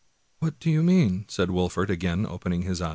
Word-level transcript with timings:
"What 0.39 0.57
do 0.59 0.71
you 0.71 0.81
mean?" 0.81 1.25
said 1.27 1.51
Wolfert, 1.51 1.91
again 1.91 2.25
opening 2.25 2.63
his 2.63 2.81
eyes. 2.81 2.89